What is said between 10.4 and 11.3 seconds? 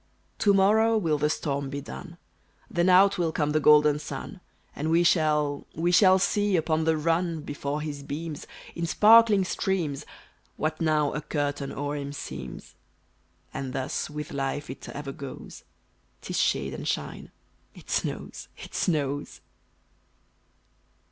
What now a